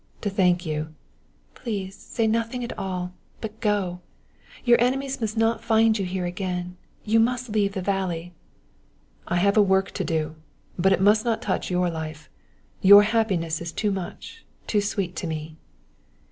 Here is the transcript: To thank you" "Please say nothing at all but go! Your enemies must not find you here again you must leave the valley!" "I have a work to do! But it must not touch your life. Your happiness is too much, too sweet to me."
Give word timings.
To 0.21 0.31
thank 0.31 0.65
you" 0.65 0.95
"Please 1.53 1.95
say 1.95 2.25
nothing 2.25 2.63
at 2.63 2.75
all 2.75 3.13
but 3.39 3.59
go! 3.59 4.01
Your 4.65 4.81
enemies 4.81 5.21
must 5.21 5.37
not 5.37 5.63
find 5.63 5.99
you 5.99 6.05
here 6.05 6.25
again 6.25 6.75
you 7.05 7.19
must 7.19 7.49
leave 7.51 7.73
the 7.73 7.83
valley!" 7.83 8.33
"I 9.27 9.35
have 9.35 9.57
a 9.57 9.61
work 9.61 9.91
to 9.91 10.03
do! 10.03 10.37
But 10.75 10.91
it 10.91 11.01
must 11.01 11.23
not 11.23 11.39
touch 11.39 11.69
your 11.69 11.91
life. 11.91 12.31
Your 12.81 13.03
happiness 13.03 13.61
is 13.61 13.71
too 13.71 13.91
much, 13.91 14.43
too 14.65 14.81
sweet 14.81 15.15
to 15.17 15.27
me." 15.27 15.55